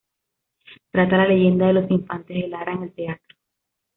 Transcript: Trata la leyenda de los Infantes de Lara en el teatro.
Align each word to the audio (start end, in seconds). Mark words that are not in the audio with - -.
Trata 0.89 1.15
la 1.15 1.27
leyenda 1.27 1.67
de 1.67 1.73
los 1.73 1.91
Infantes 1.91 2.35
de 2.35 2.47
Lara 2.47 2.71
en 2.73 2.81
el 2.81 2.91
teatro. 2.91 3.35